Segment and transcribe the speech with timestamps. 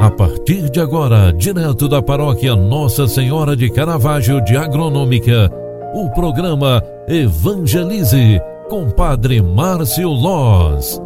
[0.00, 5.50] A partir de agora, direto da paróquia Nossa Senhora de Caravaggio de Agronômica,
[5.92, 8.40] o programa Evangelize
[8.70, 10.98] com Padre Márcio Loz.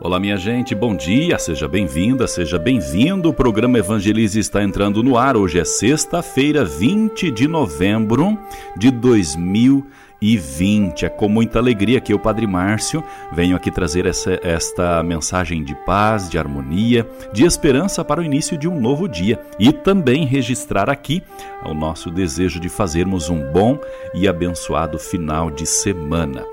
[0.00, 3.28] Olá, minha gente, bom dia, seja bem-vinda, seja bem-vindo.
[3.28, 5.36] O programa Evangelize está entrando no ar.
[5.36, 8.36] Hoje é sexta-feira, 20 de novembro
[8.76, 11.04] de 2020 e 20.
[11.04, 13.02] É com muita alegria que eu, Padre Márcio,
[13.32, 18.56] venho aqui trazer essa, esta mensagem de paz, de harmonia, de esperança para o início
[18.56, 21.22] de um novo dia e também registrar aqui
[21.66, 23.78] o nosso desejo de fazermos um bom
[24.14, 26.44] e abençoado final de semana.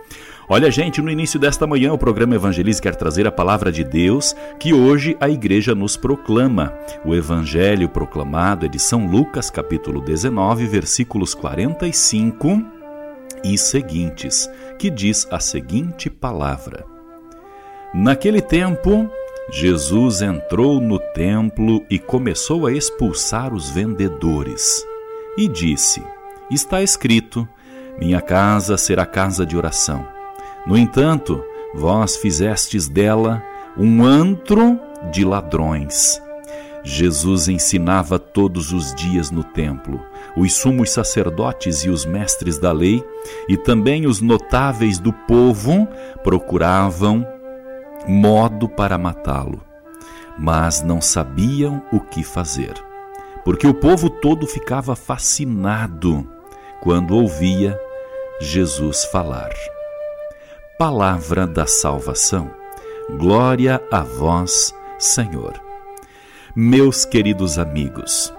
[0.51, 4.35] Olha, gente, no início desta manhã o programa Evangelize quer trazer a palavra de Deus
[4.59, 6.73] que hoje a igreja nos proclama.
[7.05, 12.78] O evangelho proclamado é de São Lucas, capítulo 19, versículos 45
[13.43, 16.85] e seguintes, que diz a seguinte palavra:
[17.93, 19.09] Naquele tempo,
[19.51, 24.85] Jesus entrou no templo e começou a expulsar os vendedores.
[25.37, 26.03] E disse:
[26.51, 27.47] Está escrito:
[27.97, 30.07] Minha casa será casa de oração.
[30.67, 31.43] No entanto,
[31.73, 33.43] vós fizestes dela
[33.77, 34.79] um antro
[35.11, 36.21] de ladrões.
[36.83, 39.99] Jesus ensinava todos os dias no templo.
[40.37, 43.03] Os sumos sacerdotes e os mestres da lei,
[43.47, 45.87] e também os notáveis do povo,
[46.23, 47.25] procuravam
[48.07, 49.61] modo para matá-lo,
[50.37, 52.73] mas não sabiam o que fazer,
[53.43, 56.27] porque o povo todo ficava fascinado
[56.81, 57.79] quando ouvia
[58.39, 59.51] Jesus falar.
[60.77, 62.49] Palavra da salvação.
[63.17, 65.68] Glória a vós, Senhor.
[66.55, 68.33] Meus queridos amigos,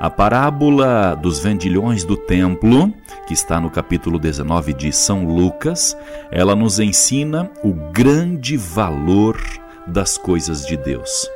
[0.00, 2.90] a parábola dos vendilhões do templo,
[3.26, 5.94] que está no capítulo 19 de São Lucas,
[6.30, 9.38] ela nos ensina o grande valor
[9.86, 11.28] das coisas de Deus.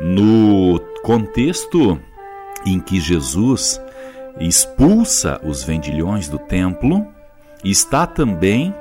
[0.00, 2.00] No contexto
[2.64, 3.80] em que Jesus
[4.38, 7.04] expulsa os vendilhões do templo,
[7.64, 8.72] está também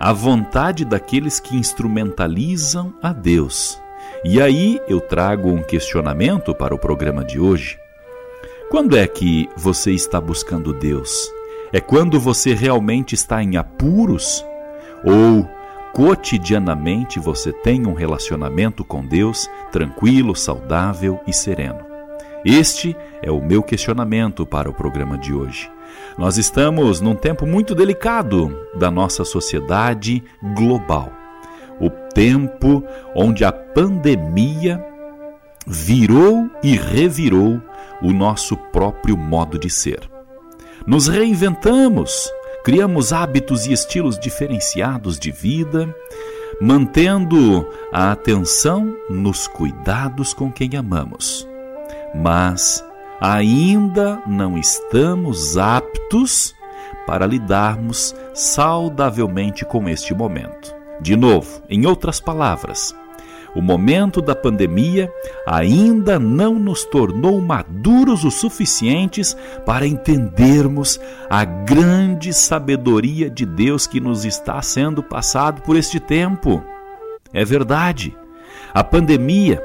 [0.00, 3.81] a vontade daqueles que instrumentalizam a Deus
[4.24, 7.76] e aí eu trago um questionamento para o programa de hoje.
[8.70, 11.30] Quando é que você está buscando Deus?
[11.72, 14.44] É quando você realmente está em apuros?
[15.04, 15.48] Ou
[15.92, 21.84] cotidianamente você tem um relacionamento com Deus tranquilo, saudável e sereno?
[22.44, 25.70] Este é o meu questionamento para o programa de hoje.
[26.16, 30.22] Nós estamos num tempo muito delicado da nossa sociedade
[30.54, 31.21] global
[31.82, 32.84] o tempo
[33.14, 34.82] onde a pandemia
[35.66, 37.60] virou e revirou
[38.00, 40.00] o nosso próprio modo de ser.
[40.86, 42.30] Nos reinventamos,
[42.64, 45.94] criamos hábitos e estilos diferenciados de vida,
[46.60, 51.48] mantendo a atenção nos cuidados com quem amamos.
[52.14, 52.84] Mas
[53.20, 56.54] ainda não estamos aptos
[57.06, 60.81] para lidarmos saudavelmente com este momento.
[61.02, 62.94] De novo, em outras palavras,
[63.56, 65.12] o momento da pandemia
[65.44, 69.36] ainda não nos tornou maduros o suficientes
[69.66, 76.62] para entendermos a grande sabedoria de Deus que nos está sendo passado por este tempo.
[77.32, 78.16] É verdade,
[78.72, 79.60] a pandemia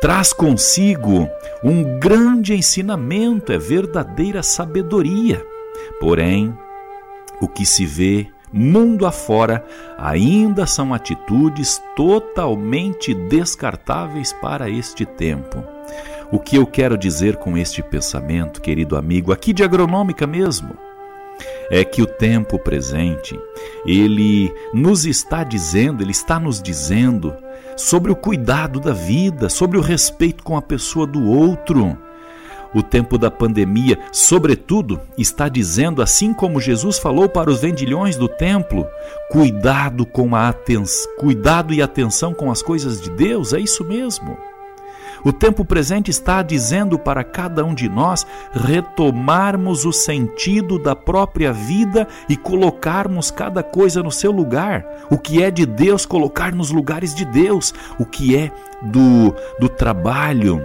[0.00, 1.28] traz consigo
[1.62, 5.40] um grande ensinamento, é verdadeira sabedoria.
[6.00, 6.52] Porém,
[7.40, 9.64] o que se vê mundo afora,
[9.98, 15.64] ainda são atitudes totalmente descartáveis para este tempo.
[16.30, 20.76] O que eu quero dizer com este pensamento, querido amigo, aqui de agronômica mesmo,
[21.70, 23.38] é que o tempo presente,
[23.86, 27.34] ele nos está dizendo, ele está nos dizendo
[27.76, 31.96] sobre o cuidado da vida, sobre o respeito com a pessoa do outro
[32.74, 38.28] o tempo da pandemia, sobretudo, está dizendo, assim como Jesus falou para os vendilhões do
[38.28, 38.86] templo,
[39.30, 44.36] cuidado com a atenção, cuidado e atenção com as coisas de Deus, é isso mesmo.
[45.24, 51.52] O tempo presente está dizendo para cada um de nós retomarmos o sentido da própria
[51.52, 54.84] vida e colocarmos cada coisa no seu lugar.
[55.10, 57.72] O que é de Deus, colocar nos lugares de Deus.
[58.00, 58.50] O que é
[58.82, 60.60] do, do trabalho,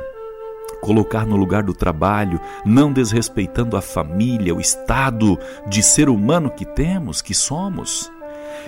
[0.81, 5.37] colocar no lugar do trabalho, não desrespeitando a família, o estado
[5.67, 8.11] de ser humano que temos, que somos.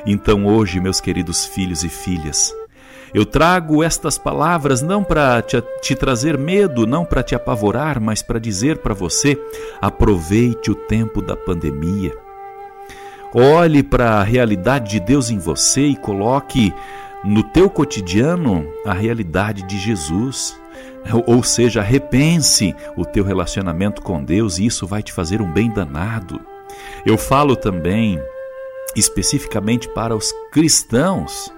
[0.06, 2.54] Então, hoje, meus queridos filhos e filhas,
[3.14, 8.22] eu trago estas palavras não para te, te, trazer medo, não para te apavorar, mas
[8.22, 9.38] para dizer para você:
[9.82, 12.14] aproveite o tempo da pandemia.
[13.34, 16.74] Olhe para a realidade de Deus em você e coloque
[17.24, 20.59] no teu cotidiano a realidade de Jesus.
[21.26, 25.72] Ou seja, repense o teu relacionamento com Deus e isso vai te fazer um bem
[25.72, 26.40] danado.
[27.06, 28.20] Eu falo também
[28.96, 31.52] especificamente para os cristãos.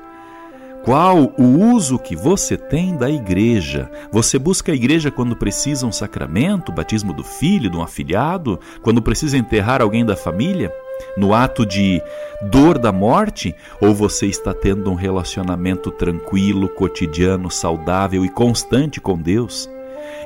[0.84, 3.90] Qual o uso que você tem da igreja?
[4.12, 9.02] Você busca a igreja quando precisa um sacramento, batismo do filho, de um afilhado, quando
[9.02, 10.74] precisa enterrar alguém da família?
[11.18, 12.02] No ato de
[12.42, 13.56] dor da morte?
[13.80, 19.70] Ou você está tendo um relacionamento tranquilo, cotidiano, saudável e constante com Deus?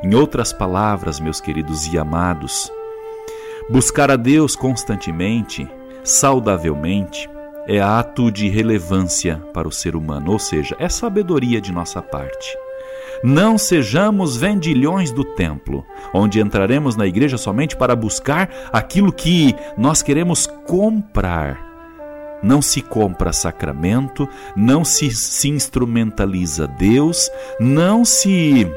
[0.04, 2.72] Em outras palavras, meus queridos e amados,
[3.70, 5.68] buscar a Deus constantemente,
[6.04, 7.30] saudavelmente,
[7.68, 12.65] é ato de relevância para o ser humano, ou seja, é sabedoria de nossa parte.
[13.24, 20.02] Não sejamos vendilhões do templo, onde entraremos na igreja somente para buscar aquilo que nós
[20.02, 21.64] queremos comprar.
[22.44, 28.70] Não se compra sacramento, não se, se instrumentaliza Deus, não se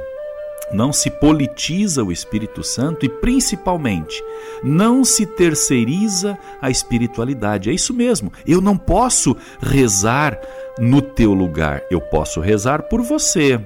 [0.71, 4.23] não se politiza o Espírito Santo e, principalmente,
[4.63, 7.71] não se terceiriza a espiritualidade.
[7.71, 10.39] É isso mesmo, eu não posso rezar
[10.79, 13.61] no teu lugar, eu posso rezar por você.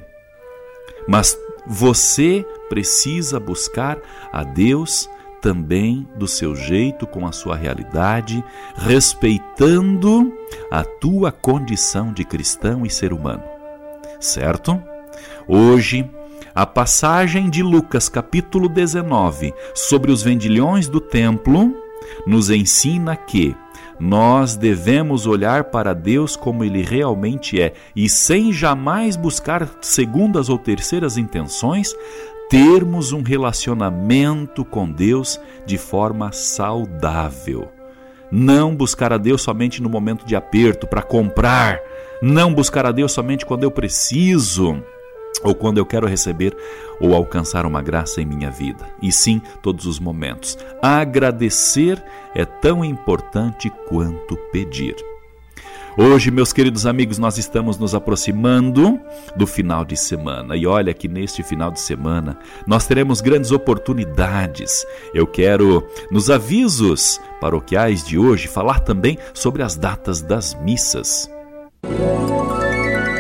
[1.07, 3.99] Mas você precisa buscar
[4.33, 5.09] a Deus
[5.41, 8.43] também do seu jeito, com a sua realidade,
[8.77, 10.33] respeitando
[10.71, 13.43] a tua condição de cristão e ser humano.
[14.21, 14.81] Certo?
[15.49, 16.09] Hoje,
[16.55, 21.75] a passagem de Lucas, capítulo 19, sobre os vendilhões do templo,
[22.27, 23.57] nos ensina que
[23.99, 30.59] nós devemos olhar para Deus como Ele realmente é e sem jamais buscar segundas ou
[30.59, 31.95] terceiras intenções,
[32.51, 37.71] termos um relacionamento com Deus de forma saudável.
[38.31, 41.81] Não buscar a Deus somente no momento de aperto para comprar,
[42.21, 44.83] não buscar a Deus somente quando eu preciso
[45.43, 46.57] ou quando eu quero receber
[47.01, 50.57] ou alcançar uma graça em minha vida, e sim todos os momentos.
[50.81, 52.03] Agradecer
[52.35, 54.95] é tão importante quanto pedir.
[55.97, 58.99] Hoje, meus queridos amigos, nós estamos nos aproximando
[59.37, 60.57] do final de semana.
[60.57, 64.87] E olha que neste final de semana nós teremos grandes oportunidades.
[65.13, 71.31] Eu quero, nos avisos paroquiais de hoje, falar também sobre as datas das missas.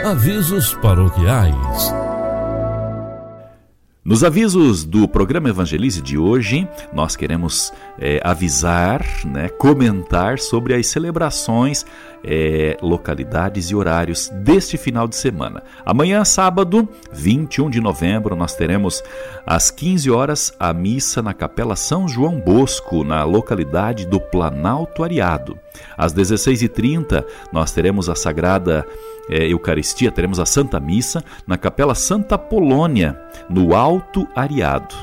[0.03, 2.02] Avisos paroquiais.
[4.05, 10.89] Nos avisos do programa Evangelize de hoje, nós queremos é, avisar, né, comentar sobre as
[10.89, 11.87] celebrações,
[12.25, 15.63] é, localidades e horários deste final de semana.
[15.87, 19.05] Amanhã, sábado, 21 de novembro, nós teremos
[19.47, 25.57] às 15 horas a missa na Capela São João Bosco, na localidade do Planalto Ariado.
[25.97, 28.85] Às 16h30, nós teremos a Sagrada
[29.29, 34.95] é, Eucaristia, teremos a Santa Missa na Capela Santa Polônia, no Alto Ariado,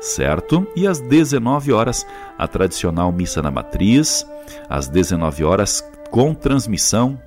[0.00, 0.66] certo?
[0.76, 2.06] E às 19 horas,
[2.38, 4.26] a tradicional Missa na Matriz,
[4.68, 7.18] às 19 horas, com transmissão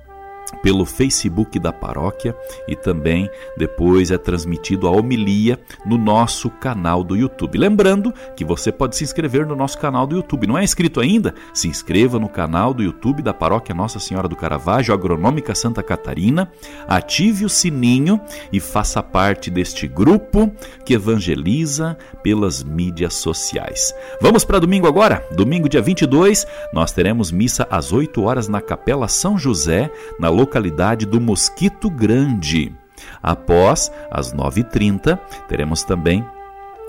[0.62, 2.36] pelo Facebook da paróquia
[2.68, 7.58] e também depois é transmitido a homilia no nosso canal do YouTube.
[7.58, 10.46] Lembrando que você pode se inscrever no nosso canal do YouTube.
[10.46, 11.34] Não é inscrito ainda?
[11.52, 16.50] Se inscreva no canal do YouTube da paróquia Nossa Senhora do Caravaggio, Agronômica Santa Catarina,
[16.86, 18.20] ative o sininho
[18.52, 20.50] e faça parte deste grupo
[20.84, 23.94] que evangeliza pelas mídias sociais.
[24.20, 25.26] Vamos para domingo agora?
[25.32, 31.06] Domingo dia 22, nós teremos missa às 8 horas na Capela São José, na localidade
[31.06, 32.72] do Mosquito Grande.
[33.22, 36.24] Após as 9h30, teremos também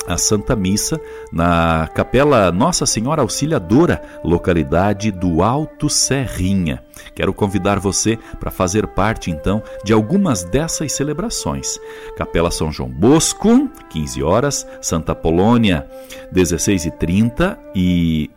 [0.07, 0.99] a Santa Missa
[1.33, 6.81] na Capela Nossa Senhora Auxiliadora, localidade do Alto Serrinha.
[7.13, 11.77] Quero convidar você para fazer parte então de algumas dessas celebrações.
[12.15, 15.85] Capela São João Bosco, 15 horas, Santa Polônia,
[16.33, 18.29] 16h30 e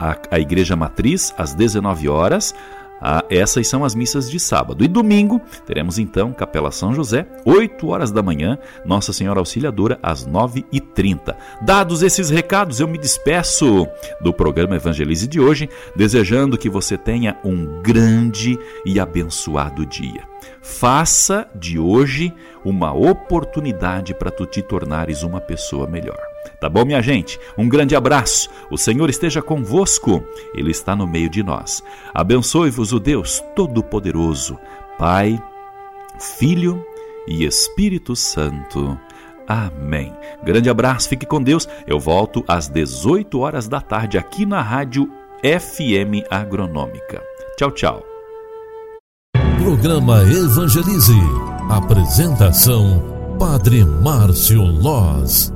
[0.00, 2.54] a, a Igreja Matriz, às 19 horas,
[3.00, 4.84] ah, essas são as missas de sábado.
[4.84, 10.26] E domingo teremos então Capela São José, 8 horas da manhã, Nossa Senhora Auxiliadora, às
[10.26, 11.36] 9h30.
[11.62, 13.86] Dados esses recados, eu me despeço
[14.20, 20.22] do programa Evangelize de hoje, desejando que você tenha um grande e abençoado dia.
[20.62, 22.32] Faça de hoje
[22.64, 26.35] uma oportunidade para tu te tornares uma pessoa melhor.
[26.60, 27.38] Tá bom, minha gente?
[27.56, 28.48] Um grande abraço.
[28.70, 30.24] O Senhor esteja convosco.
[30.54, 31.82] Ele está no meio de nós.
[32.14, 34.58] Abençoe-vos o Deus Todo-Poderoso,
[34.98, 35.40] Pai,
[36.18, 36.84] Filho
[37.28, 38.98] e Espírito Santo.
[39.46, 40.12] Amém.
[40.42, 41.68] Grande abraço, fique com Deus.
[41.86, 45.08] Eu volto às 18 horas da tarde aqui na Rádio
[45.42, 47.22] FM Agronômica.
[47.56, 48.02] Tchau, tchau.
[49.58, 51.18] Programa Evangelize.
[51.70, 53.02] Apresentação:
[53.38, 55.55] Padre Márcio Loz.